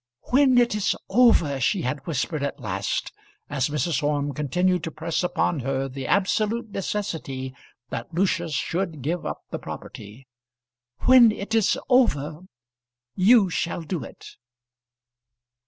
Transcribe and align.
"When 0.31 0.57
it 0.57 0.73
is 0.73 0.95
over," 1.09 1.59
she 1.61 1.83
had 1.83 2.07
whispered 2.07 2.41
at 2.41 2.59
last, 2.59 3.11
as 3.51 3.69
Mrs. 3.69 4.01
Orme 4.01 4.33
continued 4.33 4.83
to 4.85 4.91
press 4.91 5.23
upon 5.23 5.59
her 5.59 5.87
the 5.87 6.07
absolute 6.07 6.71
necessity 6.71 7.53
that 7.91 8.11
Lucius 8.11 8.53
should 8.55 9.03
give 9.03 9.27
up 9.27 9.43
the 9.51 9.59
property, 9.59 10.25
"when 11.01 11.31
it 11.31 11.53
is 11.53 11.77
over, 11.87 12.39
you 13.15 13.51
shall 13.51 13.83
do 13.83 14.03
it." 14.03 14.37